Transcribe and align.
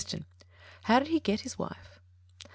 _How 0.87 0.97
did 0.97 1.09
he 1.09 1.19
get 1.19 1.41
his 1.41 1.59
wife? 1.59 1.99